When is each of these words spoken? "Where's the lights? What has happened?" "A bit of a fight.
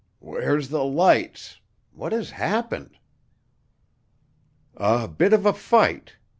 "Where's 0.17 0.69
the 0.69 0.83
lights? 0.83 1.59
What 1.93 2.11
has 2.11 2.31
happened?" 2.31 2.97
"A 4.75 5.07
bit 5.07 5.31
of 5.31 5.45
a 5.45 5.53
fight. 5.53 6.13